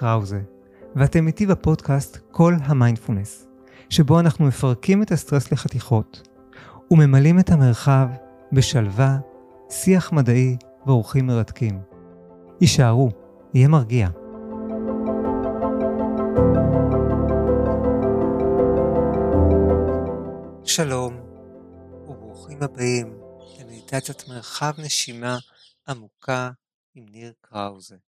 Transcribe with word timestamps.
קראוזה, 0.00 0.40
ואתם 0.96 1.26
איתי 1.26 1.46
בפודקאסט 1.46 2.18
כל 2.30 2.54
המיינדפולנס, 2.62 3.46
שבו 3.90 4.20
אנחנו 4.20 4.46
מפרקים 4.46 5.02
את 5.02 5.12
הסטרס 5.12 5.52
לחתיכות, 5.52 6.28
וממלאים 6.90 7.38
את 7.38 7.50
המרחב 7.50 8.08
בשלווה, 8.52 9.18
שיח 9.70 10.12
מדעי 10.12 10.56
ואורחים 10.86 11.26
מרתקים. 11.26 11.80
הישארו, 12.60 13.10
יהיה 13.54 13.68
מרגיע. 13.68 14.08
שלום, 20.64 21.16
וברוכים 22.08 22.62
הבאים 22.62 23.18
למדיטציית 23.60 24.24
מרחב 24.28 24.72
נשימה 24.78 25.38
עמוקה 25.88 26.50
עם 26.94 27.04
ניר 27.10 27.32
קראוזה. 27.40 28.09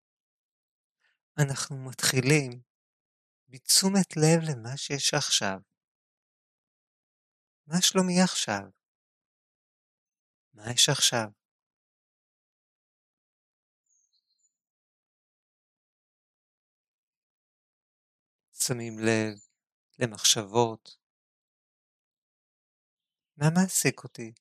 אנחנו 1.38 1.76
מתחילים 1.88 2.62
בתשומת 3.48 4.16
לב 4.16 4.40
למה 4.50 4.76
שיש 4.76 5.14
עכשיו. 5.14 5.58
מה 7.66 7.76
שלומי 7.82 8.22
עכשיו? 8.24 8.70
מה 10.54 10.62
יש 10.74 10.88
עכשיו? 10.88 11.28
שמים 18.52 18.98
לב 18.98 19.38
למחשבות. 19.98 20.96
מה 23.36 23.46
מעסיק 23.54 24.04
אותי? 24.04 24.32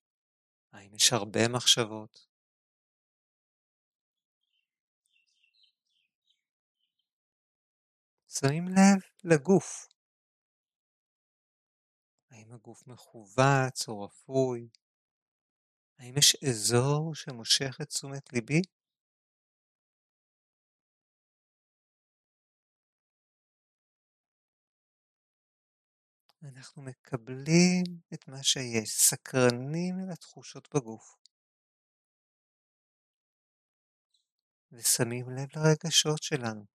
האם 0.71 0.95
יש 0.95 1.13
הרבה 1.13 1.47
מחשבות? 1.53 2.34
שמים 8.39 8.67
לב 8.67 9.01
לגוף. 9.23 9.87
האם 12.31 12.53
הגוף 12.53 12.87
מכווץ 12.87 13.87
או 13.87 14.01
רפוי? 14.01 14.69
האם 15.99 16.17
יש 16.17 16.35
אזור 16.49 17.15
שמושך 17.15 17.77
את 17.81 17.87
תשומת 17.87 18.33
ליבי? 18.33 18.61
אנחנו 26.43 26.81
מקבלים 26.81 27.83
את 28.13 28.27
מה 28.27 28.43
שיש, 28.43 28.89
סקרנים 28.89 29.99
אל 29.99 30.11
התחושות 30.13 30.67
בגוף. 30.75 31.15
ושמים 34.71 35.29
לב 35.29 35.47
לרגשות 35.55 36.23
שלנו. 36.23 36.74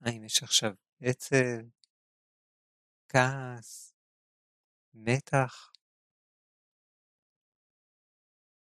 האם 0.00 0.24
יש 0.24 0.42
עכשיו 0.42 0.70
עצב, 1.00 1.36
כעס, 3.08 3.94
מתח, 4.94 5.72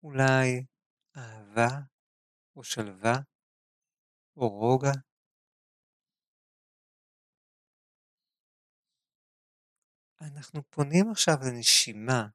אולי 0.03 0.65
אהבה 1.17 1.79
או 2.55 2.63
שלווה 2.63 3.15
או 4.37 4.49
רוגע? 4.49 4.91
אנחנו 10.21 10.61
פונים 10.69 11.11
עכשיו 11.11 11.33
לנשימה. 11.45 12.27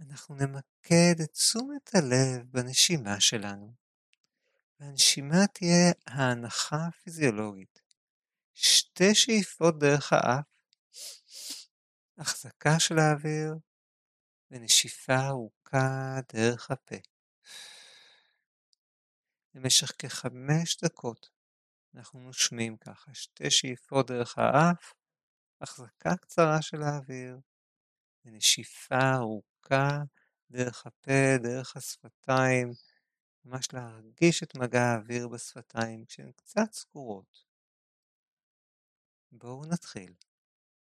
אנחנו 0.00 0.34
נמקד 0.34 1.14
את 1.24 1.30
תשומת 1.30 1.90
הלב 1.94 2.50
בנשימה 2.50 3.20
שלנו. 3.20 3.83
והנשימה 4.80 5.46
תהיה 5.46 5.92
ההנחה 6.06 6.76
הפיזיולוגית. 6.86 7.82
שתי 8.54 9.14
שאיפות 9.14 9.78
דרך 9.78 10.12
האף, 10.12 10.46
החזקה 12.18 12.78
של 12.78 12.98
האוויר 12.98 13.54
ונשיפה 14.50 15.26
ארוכה 15.26 16.16
דרך 16.32 16.70
הפה. 16.70 16.96
במשך 19.54 19.92
כחמש 19.98 20.76
דקות 20.84 21.30
אנחנו 21.94 22.20
נושמים 22.20 22.76
ככה, 22.76 23.14
שתי 23.14 23.50
שאיפות 23.50 24.06
דרך 24.06 24.38
האף, 24.38 24.94
החזקה 25.60 26.16
קצרה 26.16 26.62
של 26.62 26.82
האוויר, 26.82 27.40
ונשיפה 28.24 29.14
ארוכה 29.14 29.98
דרך 30.50 30.86
הפה, 30.86 31.36
דרך 31.42 31.76
השפתיים, 31.76 32.70
ממש 33.44 33.68
להרגיש 33.72 34.42
את 34.42 34.56
מגע 34.56 34.80
האוויר 34.80 35.28
בשפתיים 35.28 36.04
כשהן 36.04 36.32
קצת 36.32 36.72
סגורות. 36.72 37.44
בואו 39.32 39.64
נתחיל. 39.72 40.14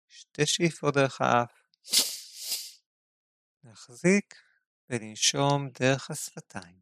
שתי 0.07 0.45
שאיפות 0.45 0.93
דרך 0.93 1.21
האף. 1.21 1.69
להחזיק 3.63 4.35
ולנשום 4.89 5.69
דרך 5.79 6.11
השפתיים. 6.11 6.81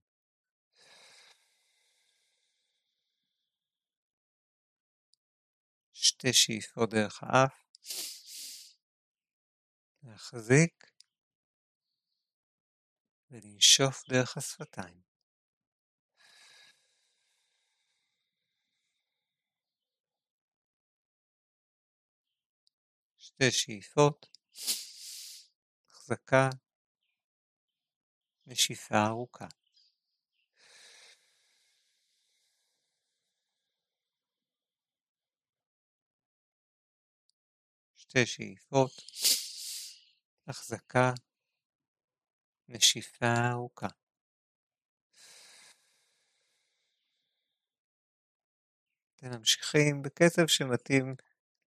שתי 5.94 6.34
שאיפות 6.34 6.90
דרך 6.90 7.24
האף. 7.24 7.66
להחזיק 10.04 10.92
ולנשוף 13.32 14.10
דרך 14.10 14.38
השפתיים. 14.38 15.15
שתי 23.36 23.52
שאיפות, 23.52 24.28
החזקה, 25.90 26.50
נשיפה 28.46 29.06
ארוכה. 29.08 29.48
שתי 37.96 38.26
שאיפות, 38.26 38.92
החזקה, 40.48 41.12
נשיפה 42.68 43.26
ארוכה. 43.52 43.88
אתם 49.16 49.30
ממשיכים 49.30 50.02
בקצב 50.02 50.48
שמתאים 50.48 51.16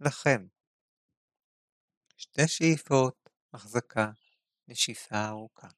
לכם. 0.01 0.58
שתי 2.21 2.49
שאיפות, 2.49 3.31
החזקה, 3.53 4.11
נשיפה 4.69 5.29
ארוכה. 5.29 5.69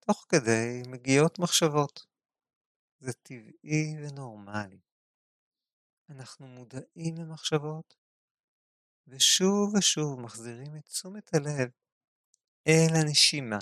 תוך 0.00 0.26
כדי 0.28 0.82
מגיעות 0.88 1.38
מחשבות. 1.38 2.06
זה 3.00 3.12
טבעי 3.12 3.96
ונורמלי. 4.02 4.80
אנחנו 6.10 6.46
מודעים 6.46 7.14
למחשבות, 7.16 7.94
ושוב 9.06 9.74
ושוב 9.74 10.20
מחזירים 10.20 10.76
את 10.76 10.84
תשומת 10.84 11.34
הלב 11.34 11.70
אל 12.68 12.94
הנשימה, 12.94 13.58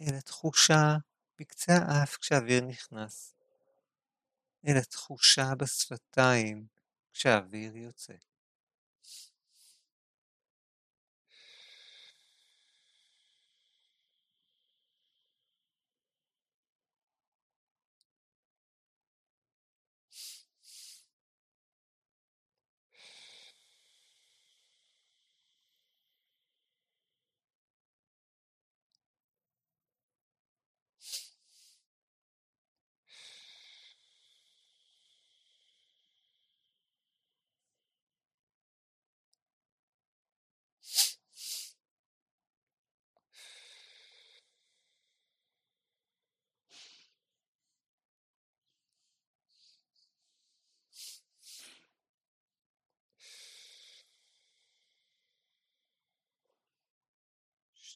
אל 0.00 0.14
התחושה 0.18 0.96
בקצה 1.38 1.72
האף 1.72 2.16
כשהאוויר 2.16 2.64
נכנס, 2.64 3.34
אל 4.66 4.76
התחושה 4.76 5.54
בשפתיים 5.58 6.66
כשהאוויר 7.12 7.76
יוצא. 7.76 8.14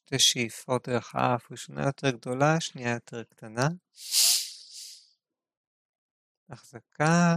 שתי 0.06 0.18
שאיפות 0.18 0.88
דרך 0.88 1.14
האף, 1.14 1.50
ראשונה 1.50 1.86
יותר 1.86 2.10
גדולה, 2.10 2.60
שנייה 2.60 2.90
יותר 2.90 3.22
קטנה. 3.24 3.68
החזקה 6.50 7.36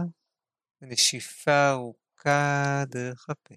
ונשיפה 0.82 1.70
ארוכה 1.70 2.84
דרך 2.88 3.30
הפה. 3.30 3.54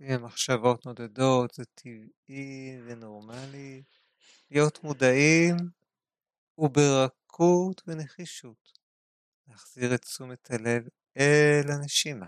אם 0.00 0.12
המחשבות 0.12 0.86
נודדות 0.86 1.54
זה 1.54 1.64
טבעי 1.74 2.78
ונורמלי 2.86 3.82
להיות 4.50 4.84
מודעים 4.84 5.56
וברכות 6.58 7.82
ונחישות 7.86 8.78
להחזיר 9.48 9.94
את 9.94 10.02
תשומת 10.02 10.50
הלב 10.50 10.88
אל 11.16 11.70
הנשימה. 11.74 12.26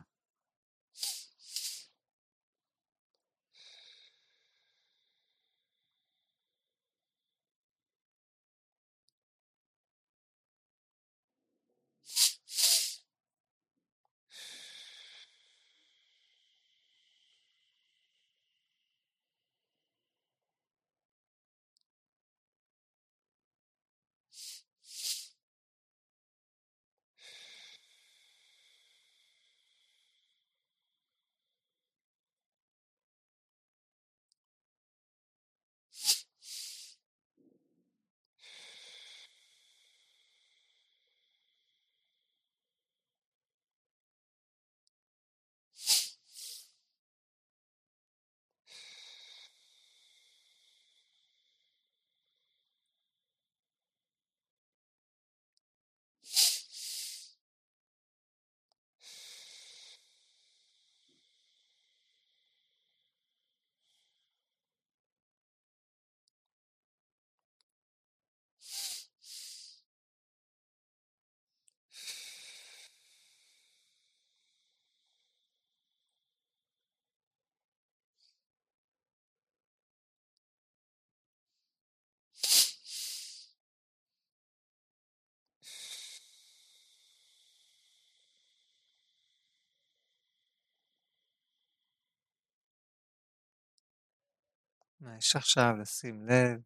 מה 95.02 95.16
יש 95.16 95.36
עכשיו 95.36 95.76
לשים 95.80 96.26
לב, 96.26 96.62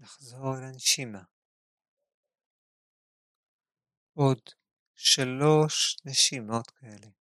לחזור 0.00 0.54
אל 0.58 0.64
הנשימה. 0.64 1.22
עוד 4.12 4.40
שלוש 4.94 5.96
נשימות 6.04 6.70
כאלה. 6.70 7.21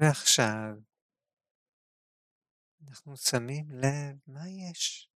ועכשיו 0.00 0.72
אנחנו 2.88 3.16
שמים 3.16 3.70
לב 3.70 4.18
מה 4.26 4.48
יש. 4.70 5.10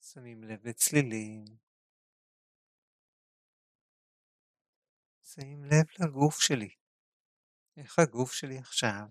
שמים 0.00 0.44
לב 0.44 0.66
לצלילים. 0.66 1.44
שמים 5.24 5.64
לב 5.64 5.86
לגוף 6.00 6.40
שלי. 6.40 6.74
איך 7.76 7.98
הגוף 7.98 8.32
שלי 8.32 8.58
עכשיו? 8.58 9.06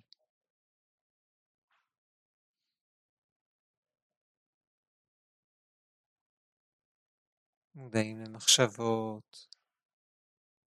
מודעים 7.76 8.20
למחשבות 8.20 9.48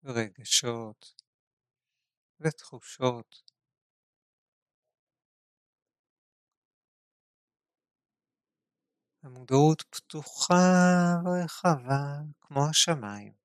ורגשות. 0.03 1.22
ותחושות. 2.43 3.41
המודעות 9.23 9.81
פתוחה 9.89 10.55
ורחבה 11.25 12.17
כמו 12.41 12.65
השמיים. 12.69 13.42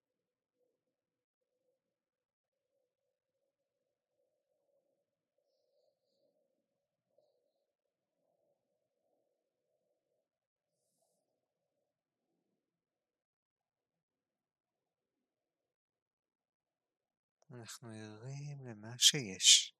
אנחנו 17.51 17.89
ערים 17.89 18.67
למה 18.67 18.95
שיש. 18.99 19.75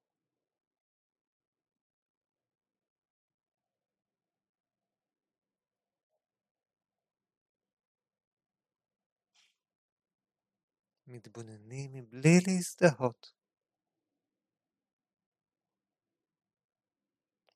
מתבוננים 11.07 11.93
מבלי 11.93 12.39
להזדהות. 12.47 13.33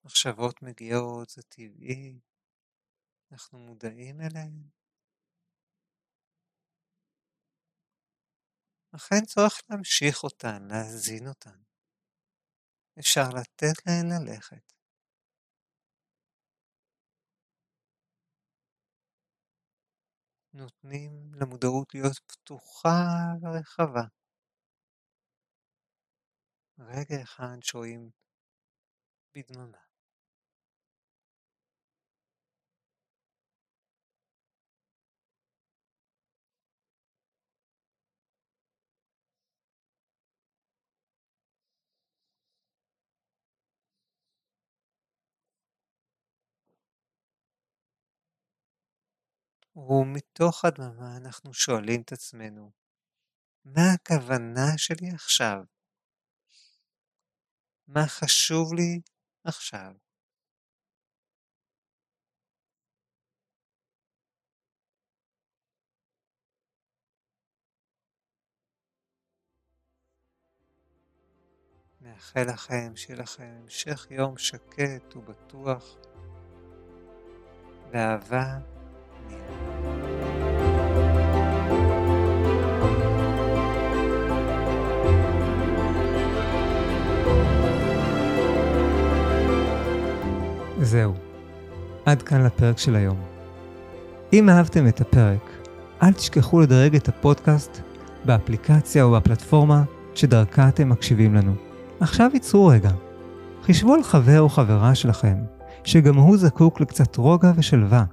מחשבות 0.05 0.62
מגיעות, 0.62 1.29
זה 1.29 1.41
טבעי, 1.41 2.20
אנחנו 3.32 3.60
מודעים 3.60 4.22
אליהן. 4.22 4.83
אכן 8.95 9.25
צריך 9.25 9.53
להמשיך 9.69 10.23
אותן, 10.23 10.67
להזין 10.69 11.27
אותן. 11.27 11.59
אפשר 13.00 13.29
לתת 13.35 13.75
להן 13.85 14.05
ללכת. 14.12 14.73
נותנים 20.53 21.31
למודעות 21.33 21.93
להיות 21.93 22.19
פתוחה 22.27 22.97
ורחבה. 23.41 24.03
רגע 26.79 27.23
אחד 27.23 27.57
שרואים 27.62 28.09
בדממה. 29.35 29.83
ומתוך 49.75 50.65
הדממה 50.65 51.18
אנחנו 51.18 51.53
שואלים 51.53 52.01
את 52.01 52.12
עצמנו, 52.12 52.72
מה 53.65 53.94
הכוונה 53.96 54.77
שלי 54.77 55.10
עכשיו? 55.13 55.63
מה 57.88 58.08
חשוב 58.08 58.74
לי 58.74 59.01
עכשיו? 59.44 59.92
מאחל 72.01 72.44
לכם 72.53 72.96
שיהיה 72.96 73.20
לכם 73.20 73.44
המשך 73.62 74.08
יום 74.12 74.38
שקט 74.38 75.15
ובטוח. 75.15 75.96
באהבה, 77.92 78.58
ניר. 78.58 78.73
זהו, 90.82 91.13
עד 92.06 92.22
כאן 92.22 92.44
לפרק 92.44 92.77
של 92.77 92.96
היום. 92.96 93.18
אם 94.34 94.50
אהבתם 94.50 94.88
את 94.88 95.01
הפרק, 95.01 95.50
אל 96.03 96.13
תשכחו 96.13 96.62
לדרג 96.62 96.96
את 96.96 97.08
הפודקאסט 97.08 97.82
באפליקציה 98.25 99.03
או 99.03 99.12
בפלטפורמה 99.12 99.84
שדרכה 100.15 100.68
אתם 100.68 100.89
מקשיבים 100.89 101.36
לנו. 101.36 101.53
עכשיו 102.00 102.30
ייצרו 102.34 102.68
רגע. 102.68 102.92
חישבו 103.63 103.94
על 103.94 104.03
חבר 104.03 104.42
או 104.42 104.50
חברה 104.50 104.96
שלכם, 104.96 105.36
שגם 105.84 106.15
הוא 106.15 106.38
זקוק 106.38 106.82
לקצת 106.82 107.15
רוגע 107.15 107.51
ושלווה, 107.56 108.03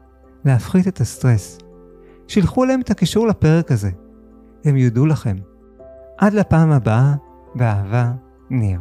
להפחית 0.44 0.88
את 0.88 1.00
הסטרס. 1.00 1.58
שילחו 2.28 2.64
להם 2.64 2.80
את 2.80 2.90
הקישור 2.90 3.26
לפרק 3.26 3.72
הזה. 3.72 3.90
הם 4.64 4.76
יודו 4.76 5.06
לכם. 5.06 5.36
עד 6.18 6.32
לפעם 6.34 6.70
הבאה, 6.72 7.14
באהבה, 7.54 8.12
ניר. 8.50 8.80